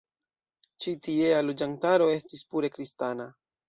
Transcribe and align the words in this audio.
Ĉi 0.85 0.93
tiea 1.09 1.43
loĝantaro 1.51 2.11
estis 2.19 2.47
pure 2.53 2.77
kristana. 2.77 3.35